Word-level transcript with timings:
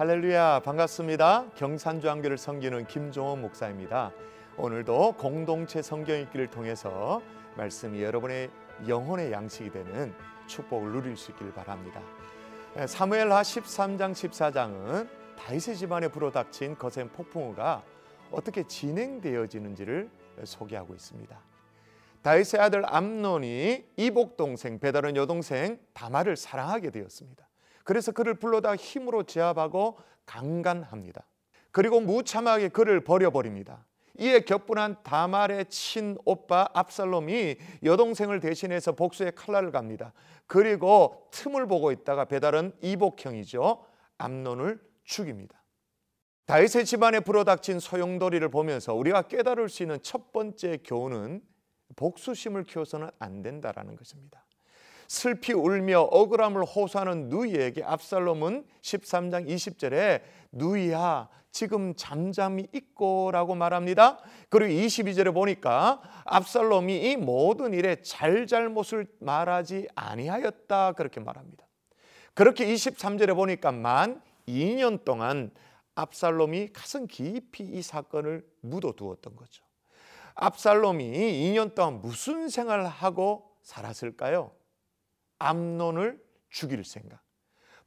할렐루야 0.00 0.60
반갑습니다. 0.60 1.50
경산주한교를 1.56 2.38
섬기는 2.38 2.86
김종원 2.86 3.42
목사입니다. 3.42 4.12
오늘도 4.56 5.16
공동체 5.18 5.82
성경 5.82 6.18
읽기를 6.18 6.48
통해서 6.48 7.20
말씀이 7.58 8.02
여러분의 8.02 8.48
영혼의 8.88 9.30
양식이 9.30 9.70
되는 9.70 10.14
축복을 10.46 10.92
누릴 10.92 11.18
수 11.18 11.32
있기를 11.32 11.52
바랍니다. 11.52 12.00
사무엘하 12.86 13.42
13장 13.42 14.12
14장은 14.12 15.06
다윗의 15.36 15.76
집안에 15.76 16.08
불어닥친 16.08 16.78
거센 16.78 17.10
폭풍우가 17.10 17.82
어떻게 18.30 18.62
진행되어지는지를 18.62 20.08
소개하고 20.44 20.94
있습니다. 20.94 21.38
다윗의 22.22 22.58
아들 22.58 22.84
암논이 22.86 23.84
이복 23.98 24.38
동생 24.38 24.78
베다른 24.78 25.14
여동생 25.16 25.78
다말을 25.92 26.36
사랑하게 26.36 26.88
되었습니다. 26.88 27.49
그래서 27.90 28.12
그를 28.12 28.34
불러다 28.34 28.76
힘으로 28.76 29.24
제압하고 29.24 29.98
강간합니다. 30.24 31.26
그리고 31.72 31.98
무참하게 31.98 32.68
그를 32.68 33.02
버려버립니다. 33.02 33.84
이에 34.20 34.42
격분한 34.42 35.02
다말의 35.02 35.64
친오빠 35.64 36.68
압살롬이 36.72 37.56
여동생을 37.82 38.38
대신해서 38.38 38.92
복수의 38.92 39.32
칼날을 39.34 39.72
갑니다. 39.72 40.12
그리고 40.46 41.26
틈을 41.32 41.66
보고 41.66 41.90
있다가 41.90 42.26
배달은 42.26 42.74
이복형이죠. 42.80 43.84
암론을 44.18 44.80
죽입니다. 45.02 45.60
다윗의 46.46 46.84
집안에 46.84 47.18
불어닥친 47.18 47.80
소용돌이를 47.80 48.50
보면서 48.50 48.94
우리가 48.94 49.22
깨달을 49.22 49.68
수 49.68 49.82
있는 49.82 49.98
첫 50.00 50.32
번째 50.32 50.78
교훈은 50.84 51.42
복수심을 51.96 52.62
키워서는 52.66 53.10
안 53.18 53.42
된다라는 53.42 53.96
것입니다. 53.96 54.44
슬피 55.10 55.52
울며 55.54 56.02
억울함을 56.02 56.64
호소하는 56.64 57.30
누이에게 57.30 57.82
압살롬은 57.82 58.64
13장 58.80 59.44
20절에 59.48 60.22
누이야 60.52 61.28
지금 61.50 61.96
잠잠히 61.96 62.68
있고라고 62.72 63.56
말합니다. 63.56 64.20
그리고 64.50 64.72
22절에 64.72 65.34
보니까 65.34 66.00
압살롬이 66.26 67.10
이 67.10 67.16
모든 67.16 67.74
일에 67.74 68.00
잘잘못을 68.02 69.08
말하지 69.18 69.88
아니하였다 69.96 70.92
그렇게 70.92 71.18
말합니다. 71.18 71.66
그렇게 72.32 72.64
23절에 72.72 73.34
보니까 73.34 73.72
만 73.72 74.22
2년 74.46 75.04
동안 75.04 75.50
압살롬이 75.96 76.68
가슴 76.72 77.08
깊이 77.08 77.64
이 77.64 77.82
사건을 77.82 78.46
묻어두었던 78.60 79.34
거죠. 79.34 79.64
압살롬이 80.36 81.04
2년 81.50 81.74
동안 81.74 82.00
무슨 82.00 82.48
생활을 82.48 82.86
하고 82.86 83.50
살았을까요? 83.64 84.52
암론을 85.40 86.22
죽일 86.50 86.84
생각. 86.84 87.20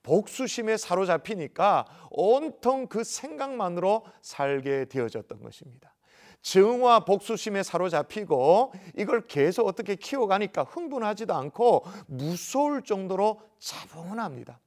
복수심에 0.03 0.75
사로잡히니까 0.75 1.85
온통 2.11 2.87
그 2.87 3.05
생각만으로 3.05 4.05
살게 4.21 4.85
되어졌던 4.85 5.41
것입니다. 5.41 5.95
증오와 6.41 7.05
복수심에 7.05 7.63
사로잡히고 7.63 8.73
이걸 8.97 9.25
계속 9.27 9.65
어떻게 9.65 9.95
키워가니까 9.95 10.63
흥분하지도 10.63 11.33
않고 11.33 11.85
무서울 12.07 12.83
정도로 12.83 13.39
차분합니다. 13.59 14.59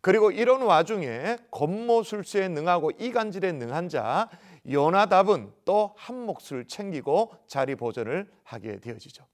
그리고 0.00 0.32
이런 0.32 0.62
와중에 0.62 1.36
겉모술수에 1.52 2.48
능하고 2.48 2.90
이간질에 2.98 3.52
능한 3.52 3.88
자 3.88 4.28
요나답은 4.68 5.52
또 5.64 5.94
한 5.96 6.26
몫을 6.26 6.66
챙기고 6.66 7.32
자리 7.46 7.76
보존을 7.76 8.28
하게 8.42 8.80
되어지죠. 8.80 9.24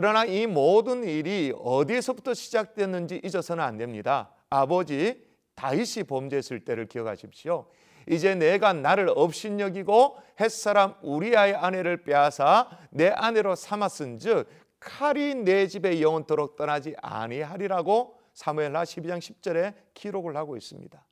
그러나 0.00 0.24
이 0.24 0.46
모든 0.46 1.02
일이 1.02 1.52
어디에서부터 1.60 2.32
시작됐는지 2.32 3.20
잊어서는 3.24 3.64
안 3.64 3.78
됩니다. 3.78 4.30
아버지 4.48 5.26
다윗이 5.56 6.04
범죄했을 6.06 6.64
때를 6.64 6.86
기억하십시오. 6.86 7.66
이제 8.08 8.36
내가 8.36 8.72
나를 8.72 9.10
업신여기고 9.16 10.18
햇사람 10.38 10.94
우리아의 11.02 11.56
아내를 11.56 12.04
빼앗아 12.04 12.68
내 12.90 13.08
아내로 13.08 13.56
삼았은즉 13.56 14.48
칼이 14.78 15.34
내 15.34 15.66
집에 15.66 16.00
영원토록 16.00 16.54
떠나지 16.54 16.94
아니하리라고 17.02 18.20
사무엘하 18.34 18.84
12장 18.84 19.18
10절에 19.18 19.74
기록을 19.94 20.36
하고 20.36 20.56
있습니다. 20.56 21.04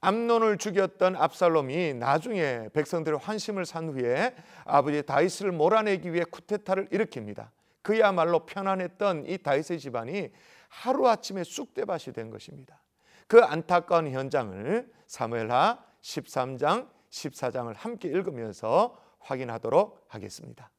암론을 0.00 0.58
죽였던 0.58 1.14
압살롬이 1.14 1.94
나중에 1.94 2.70
백성들의 2.72 3.20
환심을 3.20 3.66
산 3.66 3.90
후에 3.90 4.34
아버지 4.64 5.00
다윗을 5.04 5.52
몰아내기 5.52 6.12
위해 6.12 6.24
쿠데타를 6.28 6.88
일으킵니다. 6.88 7.50
그야말로 7.82 8.46
편안했던 8.46 9.26
이 9.26 9.38
다윗의 9.38 9.80
집안이 9.80 10.30
하루아침에 10.68 11.44
쑥대밭이 11.44 12.14
된 12.14 12.30
것입니다. 12.30 12.82
그 13.26 13.42
안타까운 13.42 14.10
현장을 14.10 14.90
사무엘하 15.06 15.84
13장, 16.00 16.88
14장을 17.10 17.72
함께 17.76 18.08
읽으면서 18.08 18.98
확인하도록 19.20 20.06
하겠습니다. 20.08 20.70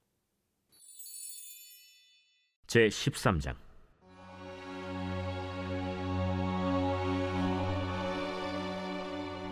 제 2.68 2.88
13장 2.88 3.56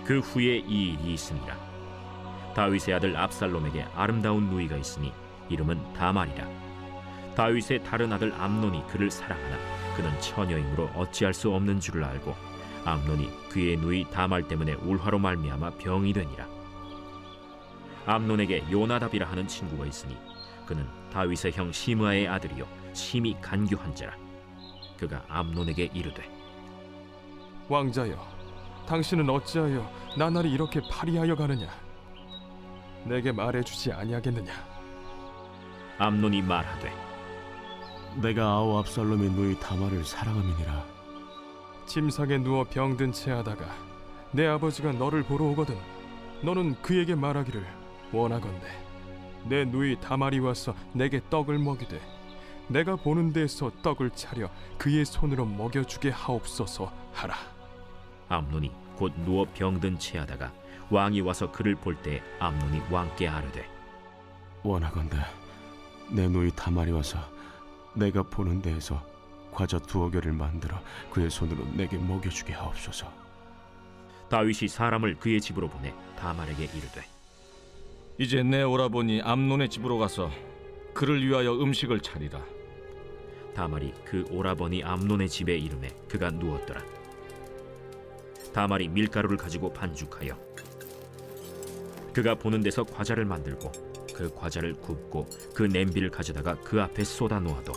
그 0.05 0.19
후에 0.19 0.57
이 0.57 0.93
일이 0.93 1.13
있으니라 1.13 1.55
다윗의 2.55 2.95
아들 2.95 3.15
압살롬에게 3.15 3.83
아름다운 3.93 4.49
누이가 4.49 4.75
있으니 4.75 5.13
이름은 5.49 5.93
다말이라 5.93 6.60
다윗의 7.41 7.83
다른 7.83 8.13
아들 8.13 8.31
암논이 8.39 8.85
그를 8.85 9.09
사랑하나 9.09 9.57
그는 9.95 10.21
처녀이므로 10.21 10.91
어찌할 10.93 11.33
수 11.33 11.51
없는 11.51 11.79
줄을 11.79 12.03
알고 12.03 12.35
암논이 12.85 13.31
그의 13.49 13.77
누이 13.77 14.05
다말 14.11 14.47
때문에 14.47 14.73
울화로 14.73 15.17
말미암아 15.17 15.71
병이 15.79 16.13
되니라. 16.13 16.47
암논에게 18.05 18.65
요나답이라 18.69 19.27
하는 19.27 19.47
친구가 19.47 19.87
있으니 19.87 20.15
그는 20.67 20.87
다윗의 21.11 21.53
형 21.53 21.71
시므아의 21.71 22.27
아들이요 22.27 22.67
심히 22.93 23.35
간교한 23.41 23.95
자라. 23.95 24.15
그가 24.99 25.23
암논에게 25.27 25.89
이르되 25.95 26.23
왕자여 27.69 28.23
당신은 28.85 29.27
어찌하여 29.27 29.91
나날이 30.15 30.51
이렇게 30.51 30.79
파리하여 30.91 31.35
가느냐? 31.35 31.67
내게 33.03 33.31
말해 33.31 33.63
주지 33.63 33.91
아니하겠느냐? 33.91 34.53
암논이 35.97 36.43
말하되 36.43 37.10
내가 38.15 38.43
아우 38.45 38.77
압살롬의 38.79 39.31
누이 39.31 39.59
다말을 39.59 40.03
사랑함이니라. 40.03 40.85
침상에 41.85 42.37
누워 42.37 42.63
병든 42.63 43.11
채 43.13 43.31
하다가 43.31 43.65
내 44.31 44.47
아버지가 44.47 44.93
너를 44.93 45.23
보러 45.23 45.45
오거든 45.45 45.77
너는 46.41 46.81
그에게 46.81 47.15
말하기를 47.15 47.65
원하건대 48.13 48.67
내 49.45 49.65
누이 49.65 49.99
다말이 49.99 50.39
와서 50.39 50.73
내게 50.93 51.19
떡을 51.29 51.57
먹이되 51.59 51.99
내가 52.67 52.95
보는 52.95 53.33
데에서 53.33 53.71
떡을 53.81 54.11
차려 54.11 54.49
그의 54.77 55.03
손으로 55.05 55.45
먹여주게 55.45 56.09
하옵소서 56.11 56.91
하라. 57.13 57.35
암논이 58.29 58.71
곧 58.95 59.11
누워 59.25 59.45
병든 59.53 59.99
채 59.99 60.19
하다가 60.19 60.53
왕이 60.89 61.21
와서 61.21 61.51
그를 61.51 61.75
볼 61.75 61.95
때 62.01 62.21
암논이 62.39 62.83
왕께 62.91 63.27
아뢰되 63.27 63.67
원하건대 64.63 65.17
내 66.09 66.27
누이 66.27 66.51
다말이 66.55 66.91
와서 66.91 67.17
내가 67.93 68.23
보는 68.23 68.61
데에서 68.61 69.01
과자 69.51 69.77
두어 69.77 70.09
개를 70.09 70.31
만들어 70.31 70.79
그의 71.11 71.29
손으로 71.29 71.65
내게 71.73 71.97
먹여주게 71.97 72.53
하옵소서. 72.53 73.11
다윗이 74.29 74.69
사람을 74.69 75.15
그의 75.15 75.41
집으로 75.41 75.67
보내 75.67 75.93
다말에게 76.17 76.63
이르되 76.63 77.03
이제 78.17 78.43
내 78.43 78.63
오라버니 78.63 79.21
암논의 79.23 79.69
집으로 79.69 79.97
가서 79.97 80.31
그를 80.93 81.25
위하여 81.25 81.53
음식을 81.53 81.99
차리라. 82.01 82.41
다말이 83.53 83.93
그 84.05 84.25
오라버니 84.29 84.83
암논의 84.83 85.27
집에 85.27 85.57
이름에 85.57 85.89
그가 86.07 86.29
누웠더라. 86.29 86.81
다말이 88.53 88.87
밀가루를 88.87 89.37
가지고 89.37 89.71
반죽하여 89.73 90.37
그가 92.13 92.35
보는 92.35 92.61
데서 92.61 92.83
과자를 92.83 93.25
만들고 93.25 93.90
그 94.21 94.35
과자를 94.35 94.73
굽고 94.75 95.27
그 95.55 95.63
냄비를 95.63 96.11
가져다가 96.11 96.55
그 96.63 96.79
앞에 96.79 97.03
쏟아 97.03 97.39
놓아도 97.39 97.73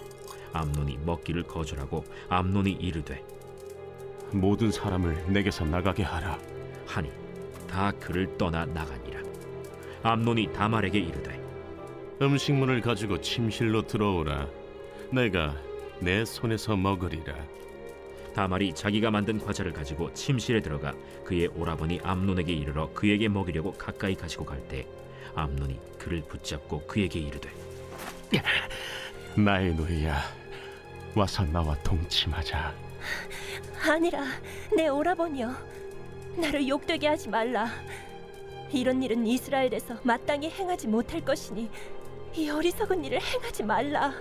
암논이 0.52 0.98
먹기를 1.04 1.44
거절하고 1.44 2.04
암논이 2.28 2.72
이르되 2.72 3.24
모든 4.30 4.70
사람을 4.70 5.32
내게서 5.32 5.64
나가게 5.64 6.02
하라. 6.02 6.38
하니 6.86 7.10
다 7.68 7.90
그를 7.92 8.36
떠나 8.36 8.66
나가니라. 8.66 9.22
암논이 10.02 10.52
다말에게 10.52 10.98
이르되 10.98 11.40
음식물을 12.20 12.82
가지고 12.82 13.20
침실로 13.20 13.86
들어오라. 13.86 14.46
내가 15.12 15.56
내 16.00 16.24
손에서 16.24 16.76
먹으리라 16.76 17.34
다말이 18.34 18.74
자기가 18.74 19.10
만든 19.10 19.38
과자를 19.38 19.72
가지고 19.72 20.12
침실에 20.12 20.60
들어가 20.60 20.92
그의 21.24 21.46
오라버니 21.48 22.00
암논에게 22.02 22.52
이르러 22.52 22.90
그에게 22.92 23.28
먹이려고 23.28 23.72
가까이 23.72 24.14
가지고 24.14 24.44
갈 24.44 24.60
때 24.68 24.86
암논이 25.34 25.78
그를 25.98 26.22
붙잡고 26.22 26.82
그에게 26.86 27.18
이르되 27.20 27.50
나의 29.36 29.74
노예야 29.74 30.20
와서 31.14 31.44
나와 31.44 31.74
동침하자 31.82 32.74
아니라 33.88 34.24
내 34.74 34.88
오라버니여 34.88 35.54
나를 36.36 36.66
욕되게 36.68 37.06
하지 37.06 37.28
말라. 37.28 37.68
이런 38.72 39.00
일은 39.02 39.24
이스라엘에서 39.24 39.98
마땅히 40.02 40.50
행하지 40.50 40.88
못할 40.88 41.20
것이니 41.20 41.70
이 42.34 42.50
어리석은 42.50 43.04
일을 43.04 43.20
행하지 43.22 43.62
말라. 43.62 44.12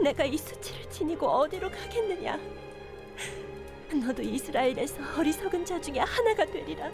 내가 0.00 0.24
이 0.24 0.36
수치를 0.36 0.90
지니고 0.90 1.26
어디로 1.28 1.70
가겠느냐? 1.70 2.38
너도 4.04 4.22
이스라엘에서 4.22 4.96
어리석은 5.18 5.64
자 5.64 5.80
중에 5.80 6.00
하나가 6.00 6.44
되리라. 6.44 6.90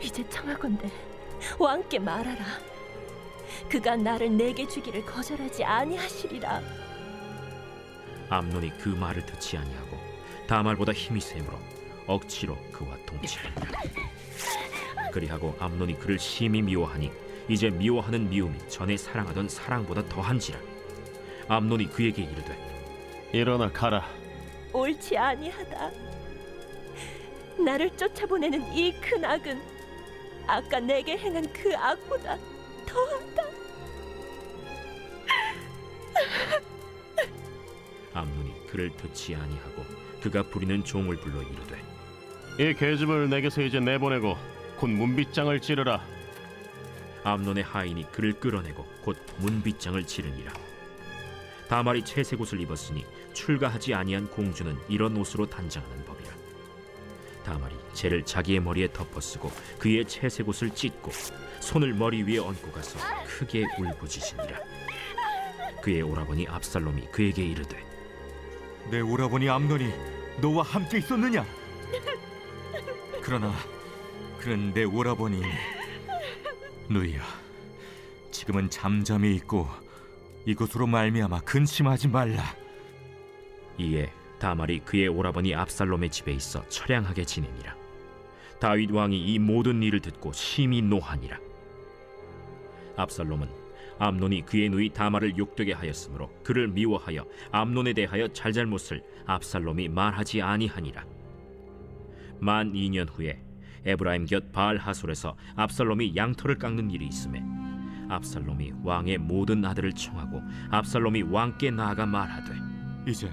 이제 0.00 0.28
청하건대 0.28 0.90
왕께 1.58 1.98
말하라. 1.98 2.44
그가 3.70 3.96
나를 3.96 4.36
내게 4.36 4.66
주기를 4.66 5.04
거절하지 5.06 5.64
아니하시리라. 5.64 6.60
암논이 8.28 8.72
그 8.78 8.88
말을 8.90 9.24
듣지 9.24 9.56
아니하고 9.56 9.96
다말보다 10.46 10.92
힘이 10.92 11.20
세므로 11.20 11.58
억지로 12.06 12.56
그와 12.72 12.96
동침하니라 13.06 13.80
그리하고 15.12 15.54
암논이 15.60 15.94
그를 15.98 16.18
심히 16.18 16.60
미워하니 16.60 17.12
이제 17.48 17.70
미워하는 17.70 18.28
미움이 18.28 18.58
전에 18.68 18.96
사랑하던 18.96 19.48
사랑보다 19.48 20.08
더한지라 20.08 20.58
암논이 21.48 21.86
그에게 21.90 22.22
이르되 22.22 22.56
일어나 23.32 23.70
가라. 23.70 24.06
옳지 24.72 25.16
아니하다. 25.16 25.90
나를 27.64 27.96
쫓아보내는 27.96 28.74
이 28.76 28.92
큰 29.00 29.24
악은 29.24 29.60
아까 30.46 30.78
내게 30.80 31.16
행한 31.16 31.50
그 31.52 31.74
악보다 31.76 32.36
더하다. 32.86 33.42
암논이 38.14 38.66
그를 38.66 38.90
듣지 38.96 39.34
아니하고 39.34 39.84
그가 40.22 40.42
부리는 40.42 40.82
종을 40.84 41.16
불러 41.16 41.42
이르되 41.42 41.82
이 42.58 42.74
계집을 42.74 43.28
내게서 43.28 43.62
이제 43.62 43.80
내보내고 43.80 44.36
곧 44.78 44.88
문빗장을 44.88 45.58
찌르라. 45.60 46.02
암논의 47.24 47.64
하인이 47.64 48.10
그를 48.12 48.32
끌어내고 48.34 48.84
곧 49.02 49.16
문빗장을 49.38 50.04
지르니라 50.06 50.52
다말이 51.68 52.04
채색 52.04 52.40
옷을 52.40 52.60
입었으니 52.60 53.04
출가하지 53.32 53.94
아니한 53.94 54.28
공주는 54.28 54.76
이런 54.88 55.16
옷으로 55.16 55.46
단장하는 55.46 56.04
법이라 56.04 56.30
다말이 57.44 57.74
재를 57.92 58.24
자기의 58.24 58.60
머리에 58.60 58.92
덮어쓰고 58.92 59.50
그의 59.78 60.04
채색 60.06 60.48
옷을 60.48 60.74
찢고 60.74 61.10
손을 61.60 61.94
머리 61.94 62.22
위에 62.22 62.38
얹고 62.38 62.72
가서 62.72 62.98
크게 63.26 63.64
울부짖으니라 63.78 64.58
그의 65.82 66.02
오라버니 66.02 66.48
압살롬이 66.48 67.08
그에게 67.12 67.44
이르되 67.44 67.84
내 68.90 69.00
오라버니 69.00 69.48
암논이 69.48 69.92
너와 70.40 70.62
함께 70.62 70.98
있었느냐? 70.98 71.44
그러나 73.22 73.52
그는 74.38 74.72
내 74.72 74.84
오라버니 74.84 75.42
누이야 76.88 77.22
지금은 78.30 78.70
잠잠히 78.70 79.34
있고 79.36 79.68
이것으로 80.46 80.86
말미암아 80.86 81.40
근심하지 81.40 82.08
말라 82.08 82.42
이에 83.78 84.10
다말이 84.38 84.80
그의 84.80 85.08
오라버니 85.08 85.54
압살롬의 85.54 86.10
집에 86.10 86.32
있어 86.32 86.66
처량하게 86.68 87.24
지내니라. 87.24 87.74
다윗 88.60 88.90
왕이 88.90 89.18
이 89.18 89.38
모든 89.38 89.82
일을 89.82 90.00
듣고 90.00 90.32
심히 90.32 90.80
노하니라. 90.80 91.38
압살롬은 92.96 93.48
암논이 93.98 94.42
그의 94.42 94.68
누이 94.68 94.90
다말을 94.90 95.36
욕되게 95.38 95.72
하였으므로 95.72 96.30
그를 96.42 96.68
미워하여 96.68 97.26
암논에 97.50 97.94
대하여 97.94 98.28
잘잘못을 98.28 99.02
압살롬이 99.26 99.88
말하지 99.88 100.42
아니하니라. 100.42 101.04
만 102.40 102.72
2년 102.72 103.08
후에 103.10 103.42
에브라임 103.84 104.26
곁 104.26 104.52
바알 104.52 104.76
하솔에서 104.76 105.36
압살롬이 105.56 106.14
양털을 106.16 106.58
깎는 106.58 106.90
일이 106.90 107.06
있음에 107.06 107.42
압살롬이 108.08 108.72
왕의 108.82 109.18
모든 109.18 109.64
아들을 109.64 109.92
청하고 109.92 110.42
압살롬이 110.70 111.22
왕께 111.22 111.70
나아가 111.70 112.06
말하되 112.06 112.52
이제 113.06 113.30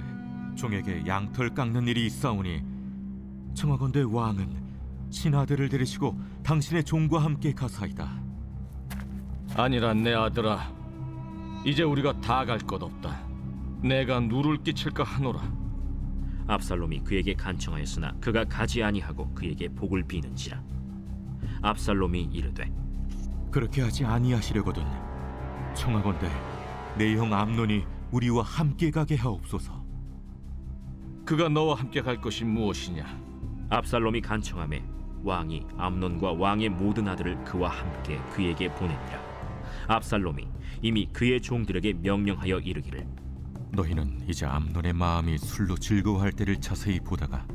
종에게 0.55 1.03
양털 1.05 1.49
깎는 1.53 1.87
일이 1.87 2.05
있사오니 2.07 2.61
청하건대 3.53 4.01
왕은 4.01 4.63
신하들을 5.09 5.69
데리시고 5.69 6.19
당신의 6.43 6.83
종과 6.83 7.19
함께 7.23 7.53
가사이다. 7.53 8.21
아니라 9.55 9.93
내 9.93 10.13
아들아 10.13 10.71
이제 11.65 11.83
우리가 11.83 12.19
다 12.21 12.45
갈 12.45 12.57
것 12.59 12.81
없다. 12.81 13.21
내가 13.83 14.19
누를 14.19 14.57
끼칠까 14.63 15.03
하노라. 15.03 15.39
압살롬이 16.47 17.01
그에게 17.03 17.33
간청하였으나 17.35 18.13
그가 18.19 18.43
가지 18.45 18.83
아니하고 18.83 19.33
그에게 19.33 19.69
복을 19.69 20.03
비는지라. 20.03 20.61
압살롬이 21.61 22.29
이르되 22.33 22.71
그렇게 23.53 23.83
하지 23.83 24.03
아니하시려거든 24.03 24.83
청하건대 25.75 26.27
내 26.97 27.15
형 27.15 27.31
암논이 27.31 27.85
우리와 28.11 28.43
함께 28.43 28.89
가게 28.91 29.15
하옵소서. 29.15 29.83
그가 31.23 31.49
너와 31.49 31.75
함께 31.75 32.01
갈 32.01 32.19
것이 32.19 32.43
무엇이냐? 32.45 33.05
압살롬이 33.69 34.21
간청함에 34.21 34.83
왕이 35.23 35.65
암논과 35.77 36.33
왕의 36.33 36.69
모든 36.69 37.07
아들을 37.07 37.43
그와 37.43 37.69
함께 37.69 38.19
그에게 38.33 38.73
보내니라. 38.73 39.21
압살롬이 39.87 40.47
이미 40.81 41.07
그의 41.13 41.39
종들에게 41.39 41.93
명령하여 41.93 42.59
이르기를. 42.59 43.07
너희는 43.71 44.27
이제 44.27 44.45
암논의 44.47 44.93
마음이 44.93 45.37
술로 45.37 45.75
즐거워할 45.75 46.31
때를 46.31 46.59
자세히 46.59 46.99
보다가 46.99 47.45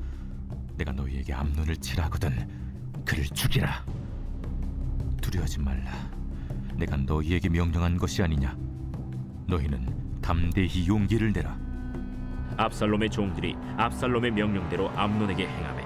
내가 0.76 0.92
너희에게 0.92 1.32
암논을 1.32 1.76
치라거든 1.76 2.48
그를 3.04 3.24
죽이라 3.24 3.84
두려워하지 5.28 5.60
말라. 5.60 5.92
내가 6.76 6.96
너희에게 6.96 7.48
명령한 7.50 7.98
것이 7.98 8.22
아니냐. 8.22 8.56
너희는 9.46 10.20
담대히 10.22 10.86
용기를 10.86 11.32
내라. 11.32 11.58
압살롬의 12.56 13.10
종들이 13.10 13.54
압살롬의 13.76 14.32
명령대로 14.32 14.88
암논에게 14.90 15.46
행하매 15.46 15.84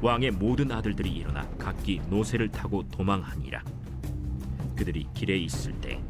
왕의 0.00 0.30
모든 0.32 0.70
아들들이 0.70 1.10
일어나 1.10 1.46
각기 1.58 2.00
노새를 2.08 2.48
타고 2.50 2.82
도망하니라. 2.88 3.62
그들이 4.76 5.06
길에 5.12 5.38
있을 5.38 5.72
때 5.80 6.00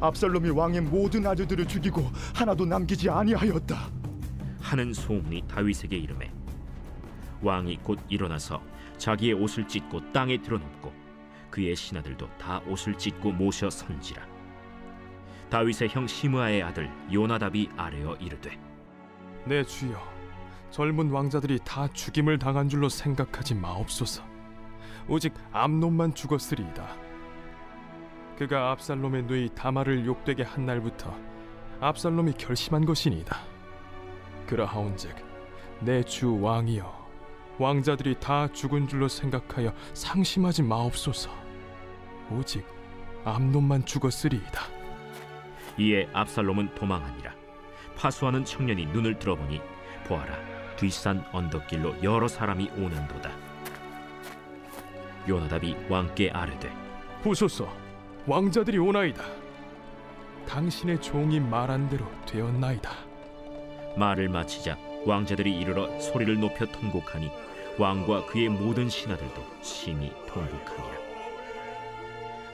압살롬이 0.00 0.50
왕의 0.50 0.82
모든 0.82 1.26
아들들을 1.26 1.66
죽이고 1.66 2.08
하나도 2.34 2.66
남기지 2.66 3.10
아니하였다. 3.10 3.90
하는 4.60 4.92
소문이 4.92 5.44
다윗에게 5.48 5.96
이르매 5.96 6.30
왕이 7.42 7.78
곧 7.82 7.98
일어나서 8.08 8.62
자기의 8.96 9.34
옷을 9.34 9.66
찢고 9.66 10.12
땅에 10.12 10.40
드러눕고 10.40 10.97
그의 11.58 11.74
신하들도 11.74 12.28
다 12.38 12.60
옷을 12.68 12.96
찢고 12.96 13.32
모셔 13.32 13.68
선지라. 13.68 14.24
다윗의 15.50 15.88
형 15.88 16.06
시므아의 16.06 16.62
아들 16.62 16.88
요나답이 17.12 17.70
아뢰어 17.76 18.14
이르되 18.20 18.56
내 19.44 19.64
주여 19.64 20.00
젊은 20.70 21.10
왕자들이 21.10 21.58
다 21.64 21.88
죽임을 21.88 22.38
당한 22.38 22.68
줄로 22.68 22.88
생각하지 22.88 23.56
마옵소서. 23.56 24.22
오직 25.08 25.34
암논만 25.50 26.14
죽었으리이다. 26.14 26.86
그가 28.38 28.70
압살롬의 28.70 29.24
누이 29.24 29.48
다말을 29.56 30.06
욕되게 30.06 30.44
한 30.44 30.64
날부터 30.64 31.12
압살롬이 31.80 32.34
결심한 32.34 32.84
것이니이다. 32.84 33.36
그러하온즉 34.46 35.12
내 35.80 36.04
주 36.04 36.40
왕이여 36.40 37.08
왕자들이 37.58 38.20
다 38.20 38.46
죽은 38.52 38.86
줄로 38.86 39.08
생각하여 39.08 39.74
상심하지 39.94 40.62
마옵소서 40.62 41.47
오직 42.30 42.64
암논만 43.24 43.84
죽었으리이다. 43.84 44.62
이에 45.78 46.08
압살롬은 46.12 46.74
도망하니라. 46.74 47.32
파수하는 47.96 48.44
청년이 48.44 48.86
눈을 48.86 49.18
들어보니 49.18 49.60
보아라 50.06 50.34
뒷산 50.76 51.24
언덕길로 51.32 52.02
여러 52.02 52.28
사람이 52.28 52.70
오는도다. 52.76 53.30
요나답이 55.28 55.76
왕께 55.88 56.30
아뢰되 56.30 56.72
보소서 57.22 57.68
왕자들이 58.26 58.78
오나이다. 58.78 59.22
당신의 60.46 61.02
종이 61.02 61.40
말한 61.40 61.88
대로 61.88 62.06
되었나이다. 62.26 62.90
말을 63.96 64.28
마치자 64.28 64.78
왕자들이 65.04 65.58
이르러 65.58 65.98
소리를 66.00 66.38
높여 66.40 66.64
통곡하니 66.66 67.30
왕과 67.78 68.26
그의 68.26 68.48
모든 68.48 68.88
신하들도 68.88 69.44
심히 69.62 70.12
통곡하니라 70.26 71.07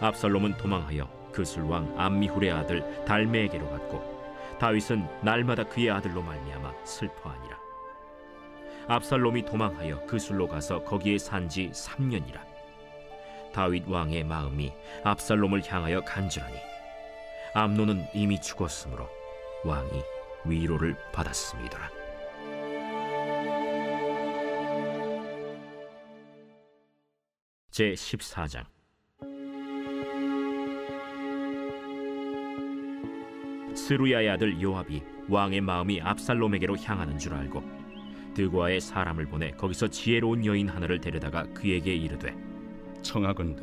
압살롬은 0.00 0.56
도망하여 0.56 1.08
그술왕 1.32 1.94
암미훌의 1.98 2.50
아들 2.50 3.04
달메에게로 3.04 3.70
갔고 3.70 4.14
다윗은 4.58 5.06
날마다 5.22 5.64
그의 5.64 5.90
아들로 5.90 6.22
말미암아 6.22 6.84
슬퍼하니라. 6.84 7.58
압살롬이 8.86 9.44
도망하여 9.44 10.04
그술로 10.06 10.46
가서 10.46 10.84
거기에 10.84 11.18
산 11.18 11.48
지 11.48 11.70
3년이라. 11.70 12.40
다윗 13.52 13.88
왕의 13.88 14.24
마음이 14.24 14.72
압살롬을 15.04 15.62
향하여 15.66 16.00
간절하니 16.00 16.56
암논은 17.54 18.06
이미 18.14 18.40
죽었으므로 18.40 19.08
왕이 19.64 20.02
위로를 20.44 20.96
받았습니다. 21.12 21.90
제 27.70 27.92
14장 27.92 28.73
스루야의 33.84 34.30
아들 34.30 34.62
요압이 34.62 35.02
왕의 35.28 35.60
마음이 35.60 36.00
압살롬에게로 36.00 36.78
향하는 36.78 37.18
줄 37.18 37.34
알고 37.34 37.62
드고아의 38.32 38.80
사람을 38.80 39.26
보내 39.26 39.50
거기서 39.50 39.88
지혜로운 39.88 40.42
여인 40.46 40.70
하나를 40.70 40.98
데려다가 41.02 41.42
그에게 41.52 41.94
이르되 41.94 42.34
청하건대 43.02 43.62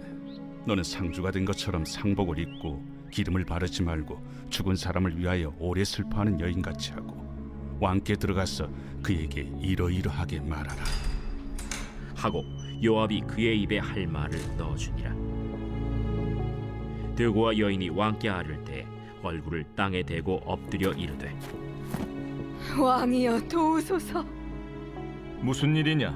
너는 0.68 0.84
상주가 0.84 1.32
된 1.32 1.44
것처럼 1.44 1.84
상복을 1.86 2.38
입고 2.38 2.86
기름을 3.10 3.46
바르지 3.46 3.82
말고 3.82 4.24
죽은 4.52 4.76
사람을 4.76 5.18
위하여 5.18 5.56
오래 5.58 5.84
슬퍼하는 5.84 6.40
여인같이 6.40 6.92
하고 6.92 7.18
왕께 7.80 8.16
들어가서 8.16 8.70
그에게 9.02 9.50
이러이러하게 9.60 10.42
말하라. 10.42 10.84
하고 12.16 12.46
요압이 12.84 13.22
그의 13.22 13.60
입에 13.64 13.80
할 13.80 14.06
말을 14.06 14.40
넣어주니라. 14.56 15.16
드고아 17.16 17.58
여인이 17.58 17.90
왕께 17.90 18.30
아를 18.30 18.64
때 18.64 18.71
얼굴을 19.24 19.66
땅에 19.76 20.04
대고 20.04 20.42
엎드려 20.46 20.92
이르되 20.92 21.34
왕이여 22.80 23.48
도우소서. 23.48 24.24
무슨 25.42 25.76
일이냐? 25.76 26.12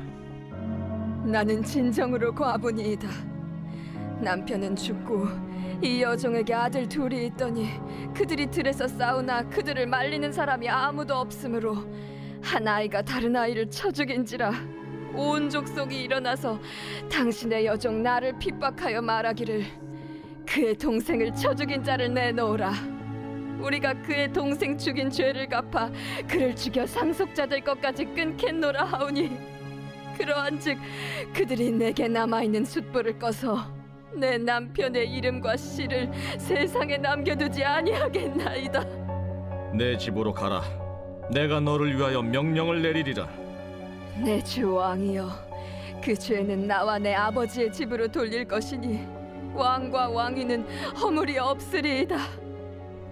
나는 1.25 1.63
진정으로 1.63 2.33
과부니이다. 2.33 3.07
남편은 4.21 4.75
죽고 4.75 5.27
이 5.81 6.01
여종에게 6.01 6.53
아들 6.53 6.87
둘이 6.87 7.25
있더니 7.27 7.67
그들이 8.13 8.47
들에서 8.49 8.87
싸우나 8.87 9.43
그들을 9.49 9.87
말리는 9.87 10.31
사람이 10.31 10.69
아무도 10.69 11.15
없으므로 11.15 11.75
한 12.41 12.67
아이가 12.67 13.01
다른 13.01 13.35
아이를 13.35 13.69
쳐 13.69 13.91
죽인지라 13.91 14.51
온 15.15 15.49
족속이 15.49 16.03
일어나서 16.03 16.59
당신의 17.11 17.65
여종 17.65 18.03
나를 18.03 18.37
핍박하여 18.39 19.01
말하기를 19.01 19.63
그의 20.45 20.75
동생을 20.77 21.33
쳐 21.33 21.53
죽인 21.53 21.83
자를 21.83 22.13
내놓으라 22.13 22.71
우리가 23.65 23.93
그의 24.03 24.31
동생 24.31 24.77
죽인 24.77 25.09
죄를 25.09 25.47
갚아 25.47 25.89
그를 26.27 26.55
죽여 26.55 26.85
상속자들 26.85 27.61
것까지 27.61 28.05
끊겠노라 28.05 28.83
하오니 28.85 29.31
그러한즉 30.17 30.77
그들이 31.33 31.71
내게 31.71 32.07
남아 32.07 32.43
있는 32.43 32.63
숫불을 32.63 33.17
꺼서 33.19 33.57
내 34.13 34.37
남편의 34.37 35.11
이름과 35.11 35.57
씨를 35.57 36.09
세상에 36.37 36.95
남겨두지 36.97 37.65
아니하겠나이다. 37.65 38.85
내 39.73 39.97
집으로 39.97 40.31
가라. 40.31 40.61
내가 41.33 41.59
너를 41.59 41.97
위하여 41.97 42.21
명령을 42.21 42.81
내리리라. 42.81 43.27
내 44.23 44.41
주 44.41 44.73
왕이여, 44.73 45.29
그 46.01 46.15
죄는 46.15 46.65
나와 46.65 46.97
내 46.97 47.13
아버지의 47.13 47.73
집으로 47.73 48.07
돌릴 48.07 48.47
것이니 48.47 49.05
왕과 49.53 50.07
왕위는 50.11 50.65
허물이 50.93 51.37
없으리이다. 51.37 52.17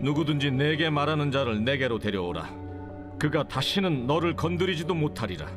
누구든지 0.03 0.51
내게 0.51 0.89
말하는 0.89 1.31
자를 1.31 1.63
내게로 1.63 1.97
데려오라. 1.97 2.49
그가 3.17 3.47
다시는 3.47 4.05
너를 4.05 4.35
건드리지도 4.35 4.93
못하리라. 4.93 5.47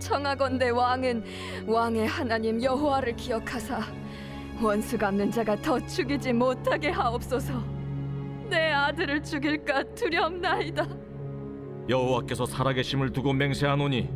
청하건대 0.00 0.70
왕은 0.70 1.24
왕의 1.64 2.08
하나님 2.08 2.60
여호와를 2.60 3.14
기억하사 3.14 3.80
원수 4.60 4.98
갚는 4.98 5.30
자가 5.30 5.54
더 5.62 5.78
죽이지 5.86 6.32
못하게 6.32 6.90
하옵소서. 6.90 7.62
내 8.50 8.72
아들을 8.72 9.22
죽일까 9.22 9.84
두렵나이다. 9.94 10.86
여호와께서 11.88 12.46
살아계심을 12.46 13.12
두고 13.12 13.32
맹세하노니 13.32 14.10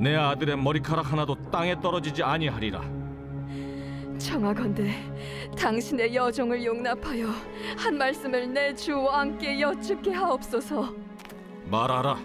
내 0.00 0.16
아들의 0.16 0.58
머리카락 0.58 1.12
하나도 1.12 1.50
땅에 1.52 1.80
떨어지지 1.80 2.24
아니하리라. 2.24 2.95
청하건대 4.18 4.90
당신의 5.56 6.14
여종을 6.14 6.64
용납하여 6.64 7.28
한 7.76 7.96
말씀을 7.98 8.52
내 8.52 8.74
주 8.74 8.96
왕께 9.00 9.60
여쭙게 9.60 10.12
하옵소서. 10.12 10.94
말하라. 11.70 12.18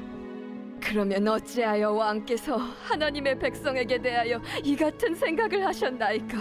그러면 0.84 1.28
어찌하여 1.28 1.92
왕께서 1.92 2.58
하나님의 2.58 3.38
백성에게 3.40 4.02
대하여 4.02 4.42
이 4.64 4.76
같은 4.76 5.14
생각을 5.16 5.66
하셨나이까? 5.66 6.38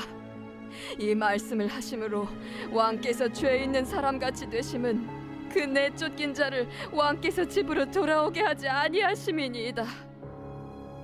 이 0.98 1.14
말씀을 1.14 1.66
하심으로 1.68 2.26
왕께서 2.72 3.28
죄 3.32 3.58
있는 3.64 3.84
사람 3.84 4.18
같이 4.18 4.48
되심은 4.48 5.48
그 5.52 5.58
내쫓긴 5.60 6.32
자를 6.32 6.68
왕께서 6.92 7.44
집으로 7.44 7.90
돌아오게 7.90 8.40
하지 8.40 8.68
아니하심이니이다. 8.68 9.84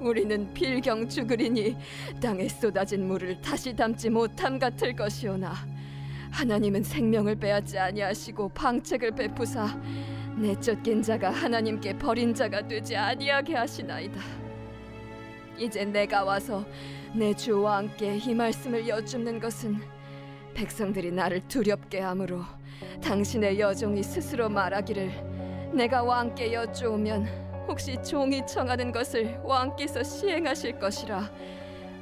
우리는 0.01 0.53
필경 0.53 1.09
죽으리니 1.09 1.77
땅에 2.21 2.49
쏟아진 2.49 3.07
물을 3.07 3.41
다시 3.41 3.75
담지 3.75 4.11
못함 4.11 4.59
같을 4.59 4.95
것이오나 4.95 5.53
하나님은 6.31 6.83
생명을 6.83 7.37
빼앗지 7.37 7.79
아니하시고 7.79 8.51
방책을 8.51 9.13
베푸사 9.13 9.81
내쫓긴 10.37 11.03
자가 11.03 11.31
하나님께 11.31 11.97
버린 11.99 12.35
자가 12.35 12.67
되지 12.69 12.95
아니하게 12.95 13.55
하시나이다. 13.55 14.21
이제 15.59 15.85
내가 15.87 16.25
와서 16.25 16.65
내주 17.15 17.63
왕께 17.63 18.19
이 18.19 18.35
말씀을 18.35 18.87
여쭙는 18.87 19.41
것은 19.41 19.81
백성들이 20.53 21.13
나를 21.13 21.41
두렵게 21.49 22.01
하므로 22.01 22.43
당신의 23.03 23.59
여종이 23.59 24.03
스스로 24.03 24.51
말하기를 24.51 25.73
내가 25.73 26.03
왕께 26.03 26.53
여쭈오면 26.53 27.46
혹시 27.67 27.97
종이 28.03 28.45
청하는 28.47 28.93
것을 28.93 29.39
왕께서 29.43 30.03
시행하실 30.03 30.79
것이라 30.79 31.31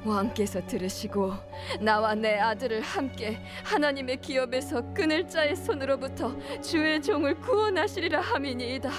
왕께서 0.05 0.65
들으시고 0.67 1.33
나와 1.79 2.13
내 2.13 2.37
아들을 2.37 2.81
함께 2.81 3.39
하나님의 3.63 4.17
기업에서 4.17 4.93
끊을 4.93 5.27
자의 5.27 5.55
손으로부터 5.55 6.31
주의 6.61 7.01
종을 7.01 7.39
구원하시리라 7.39 8.21
함이니이다. 8.21 8.91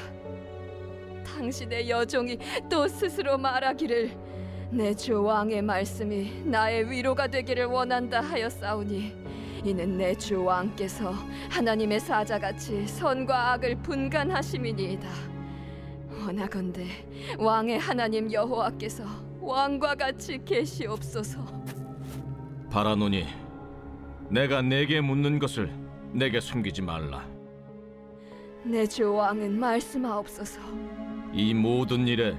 당신의 1.25 1.89
여종이 1.89 2.39
또 2.69 2.89
스스로 2.89 3.39
말하기를 3.39 4.11
내 4.71 4.93
주 4.95 5.23
왕의 5.23 5.63
말씀이 5.63 6.43
나의 6.45 6.91
위로가 6.91 7.29
되기를 7.29 7.67
원한다 7.67 8.21
하였사오니 8.21 9.15
이는 9.65 9.97
내 9.97 10.13
주 10.17 10.43
왕께서 10.43 11.13
하나님의 11.51 12.01
사자같이 12.01 12.85
선과 12.89 13.53
악을 13.53 13.77
분간하심이니이다. 13.83 15.36
원하건대 16.27 16.85
왕의 17.39 17.79
하나님 17.79 18.33
여호와께서 18.33 19.05
왕과 19.41 19.95
같이 19.95 20.41
계시옵소서. 20.45 21.39
바라노니 22.69 23.27
내가 24.29 24.61
내게 24.61 25.01
묻는 25.01 25.39
것을 25.39 25.71
내게 26.13 26.41
숨기지 26.41 26.83
말라. 26.83 27.25
내 28.65 28.85
주 28.89 29.13
왕은 29.15 29.57
말씀하옵소서. 29.61 30.61
이 31.33 31.55
모든 31.55 32.09
일에 32.09 32.37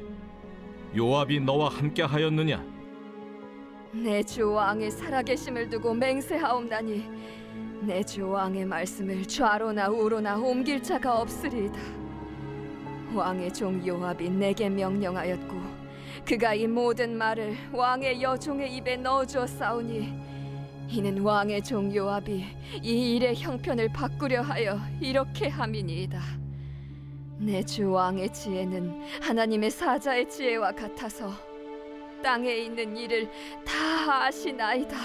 요압이 0.95 1.39
너와 1.39 1.69
함께 1.69 2.03
하였느냐? 2.03 2.61
내 3.93 4.21
주 4.23 4.51
왕의 4.51 4.91
살아계심을 4.91 5.69
두고 5.69 5.93
맹세하옵나니 5.93 7.05
내 7.83 8.03
주 8.03 8.27
왕의 8.27 8.65
말씀을 8.65 9.23
좌로나 9.25 9.87
우로나 9.87 10.37
옮길 10.37 10.83
자가 10.83 11.21
없으리이다. 11.21 12.06
왕의 13.13 13.53
종 13.53 13.85
요압이 13.85 14.29
내게 14.29 14.69
명령하였고 14.69 15.55
그가 16.25 16.53
이 16.53 16.67
모든 16.67 17.17
말을 17.17 17.55
왕의 17.71 18.21
여종의 18.21 18.75
입에 18.75 18.97
넣어주었사오니 18.97 20.13
이는 20.89 21.19
왕의 21.21 21.63
종 21.63 21.93
요압이 21.93 22.45
이 22.81 23.15
일의 23.15 23.35
형편을 23.35 23.89
바꾸려 23.93 24.41
하여 24.41 24.79
이렇게 25.01 25.47
함이니이다. 25.49 26.19
내 27.39 27.61
주 27.63 27.91
왕의 27.91 28.33
지혜는 28.33 29.01
하나님의 29.21 29.69
사자의 29.69 30.27
지혜와 30.29 30.71
같아서 30.71 31.31
땅에 32.23 32.51
있는 32.51 32.97
일을 32.97 33.29
다 33.63 34.23
아시나이다. 34.25 34.97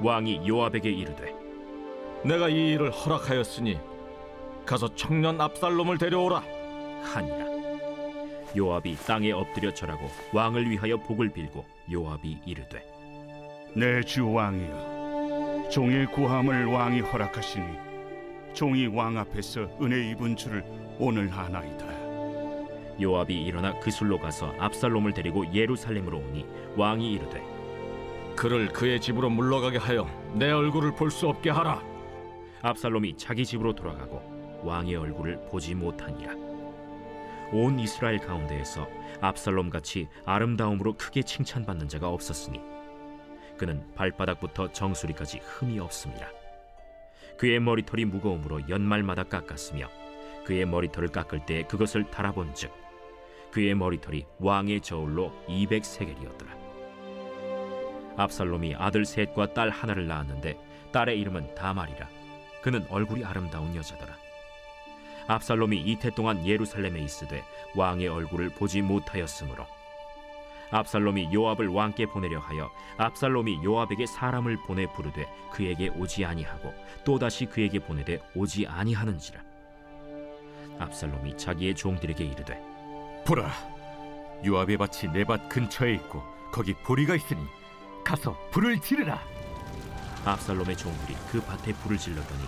왕이 0.00 0.48
요압에게 0.48 0.90
이르되 0.90 1.32
내가 2.24 2.48
이 2.48 2.72
일을 2.72 2.90
허락하였으니 2.90 3.78
가서 4.66 4.92
청년 4.94 5.40
압살롬을 5.40 5.98
데려오라. 5.98 6.42
하니라. 7.02 7.46
요압이 8.56 8.96
땅에 9.06 9.32
엎드려 9.32 9.72
절하고 9.72 10.08
왕을 10.32 10.70
위하여 10.70 10.96
복을 10.98 11.30
빌고 11.30 11.64
요압이 11.90 12.38
이르되 12.44 12.84
내 13.74 14.02
주 14.02 14.30
왕이여 14.30 15.68
종의 15.70 16.06
구함을 16.06 16.66
왕이 16.66 17.00
허락하시니 17.00 17.64
종이 18.52 18.86
왕 18.88 19.16
앞에서 19.16 19.62
은혜 19.80 20.10
입은 20.10 20.36
줄을 20.36 20.62
오늘 20.98 21.30
아나이다. 21.32 21.86
요압이 23.00 23.34
일어나 23.42 23.78
그술로 23.80 24.18
가서 24.18 24.52
압살롬을 24.58 25.14
데리고 25.14 25.50
예루살렘으로 25.54 26.18
오니 26.18 26.44
왕이 26.76 27.12
이르되 27.14 27.42
그를 28.36 28.68
그의 28.68 29.00
집으로 29.00 29.30
물러가게 29.30 29.78
하여 29.78 30.06
내 30.34 30.50
얼굴을 30.50 30.94
볼 30.94 31.10
수 31.10 31.26
없게 31.28 31.48
하라. 31.48 31.82
압살롬이 32.60 33.16
자기 33.16 33.46
집으로 33.46 33.74
돌아가고 33.74 34.20
왕의 34.62 34.94
얼굴을 34.96 35.46
보지 35.50 35.74
못하니라 35.74 36.34
온 37.52 37.78
이스라엘 37.78 38.18
가운데에서 38.18 38.88
압살롬 39.20 39.70
같이 39.70 40.08
아름다움으로 40.24 40.94
크게 40.94 41.22
칭찬받는 41.22 41.88
자가 41.88 42.08
없었으니 42.08 42.60
그는 43.58 43.84
발바닥부터 43.94 44.72
정수리까지 44.72 45.38
흠이 45.38 45.78
없습니다. 45.78 46.28
그의 47.38 47.60
머리털이 47.60 48.06
무거움으로 48.06 48.68
연말마다 48.68 49.24
깎았으며 49.24 49.88
그의 50.44 50.66
머리털을 50.66 51.08
깎을 51.08 51.46
때 51.46 51.62
그것을 51.64 52.10
달아본즉 52.10 52.72
그의 53.52 53.74
머리털이 53.74 54.24
왕의 54.38 54.80
저울로 54.80 55.32
200세겔이었더라. 55.46 56.62
압살롬이 58.16 58.74
아들 58.76 59.04
셋과 59.04 59.54
딸 59.54 59.70
하나를 59.70 60.06
낳았는데 60.06 60.58
딸의 60.92 61.20
이름은 61.20 61.54
다말이라. 61.54 62.08
그는 62.62 62.86
얼굴이 62.88 63.24
아름다운 63.24 63.74
여자더라. 63.74 64.21
압살롬이 65.26 65.78
이태 65.78 66.10
동안 66.10 66.46
예루살렘에 66.46 67.00
있으되 67.00 67.44
왕의 67.74 68.08
얼굴을 68.08 68.50
보지 68.50 68.82
못하였으므로 68.82 69.66
압살롬이 70.70 71.34
요압을 71.34 71.68
왕께 71.68 72.06
보내려 72.06 72.40
하여 72.40 72.70
압살롬이 72.96 73.62
요압에게 73.64 74.06
사람을 74.06 74.56
보내 74.66 74.86
부르되 74.86 75.26
그에게 75.50 75.88
오지 75.88 76.24
아니하고 76.24 76.72
또다시 77.04 77.46
그에게 77.46 77.78
보내되 77.78 78.20
오지 78.34 78.66
아니하는지라 78.66 79.40
압살롬이 80.78 81.36
자기의 81.36 81.74
종들에게 81.74 82.24
이르되 82.24 82.60
보라, 83.24 83.52
요압의 84.44 84.78
밭이 84.78 85.12
내 85.12 85.24
밭 85.24 85.48
근처에 85.48 85.94
있고 85.94 86.22
거기 86.50 86.74
보리가 86.74 87.14
있으니 87.14 87.40
가서 88.04 88.36
불을 88.50 88.80
지르라. 88.80 89.20
압살롬의 90.24 90.76
종들이 90.76 91.14
그 91.30 91.40
밭에 91.40 91.72
불을 91.74 91.98
질렀더니 91.98 92.42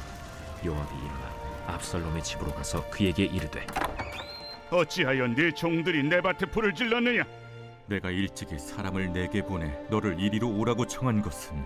요압이 0.64 0.96
일어나 0.96 1.33
압살롬의 1.66 2.22
집으로 2.22 2.52
가서 2.52 2.88
그에게 2.90 3.24
이르되 3.24 3.66
어찌하여 4.70 5.28
네 5.28 5.52
종들이 5.52 6.02
내 6.02 6.20
밭에 6.20 6.46
불을 6.46 6.74
질렀느냐? 6.74 7.24
내가 7.86 8.10
일찍이 8.10 8.58
사람을 8.58 9.12
내게 9.12 9.42
보내 9.42 9.78
너를 9.90 10.18
이리로 10.18 10.48
오라고 10.58 10.86
청한 10.86 11.22
것은 11.22 11.64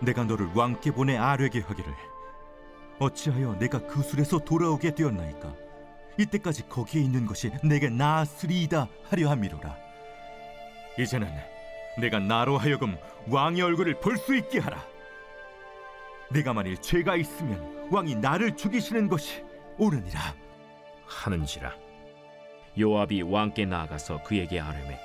내가 0.00 0.24
너를 0.24 0.48
왕께 0.54 0.90
보내 0.90 1.16
아뢰게 1.16 1.60
하기를. 1.60 1.92
어찌하여 2.98 3.56
내가 3.58 3.78
그 3.86 4.02
술에서 4.02 4.38
돌아오게 4.40 4.94
되었나이까? 4.94 5.54
이때까지 6.18 6.68
거기에 6.68 7.00
있는 7.02 7.26
것이 7.26 7.50
내게 7.62 7.88
나았으리이다 7.88 8.88
하려 9.08 9.30
함이로라. 9.30 9.76
이제는 10.98 11.28
내가 11.98 12.18
나로 12.18 12.58
하여금 12.58 12.96
왕의 13.28 13.62
얼굴을 13.62 14.00
볼 14.00 14.18
수 14.18 14.34
있게 14.36 14.58
하라 14.58 14.84
내가 16.32 16.52
만일 16.52 16.76
죄가 16.76 17.16
있으면 17.16 17.88
왕이 17.90 18.14
나를 18.16 18.56
죽이시는 18.56 19.08
것이 19.08 19.42
옳으니라. 19.78 20.20
하는지라. 21.04 21.74
요압이 22.78 23.22
왕께 23.22 23.66
나아가서 23.66 24.22
그에게 24.22 24.60
아뢰매 24.60 24.98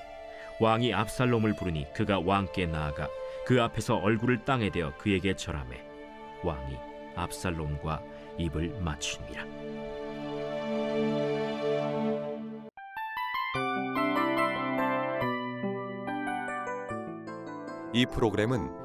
왕이 0.62 0.94
압살롬을 0.94 1.56
부르니 1.56 1.92
그가 1.94 2.20
왕께 2.20 2.68
나아가 2.68 3.10
그 3.46 3.62
앞에서 3.62 3.96
얼굴을 3.96 4.46
땅에 4.46 4.70
대어 4.70 4.96
그에게 4.98 5.36
절하매 5.36 5.82
왕이 6.44 6.78
압살롬과 7.16 8.02
입을 8.38 8.80
맞추니라. 8.82 9.44
이 17.94 18.06
프로그램은 18.06 18.85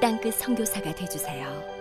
땅끝 0.00 0.34
선교사가 0.34 0.94
되주세요. 0.94 1.79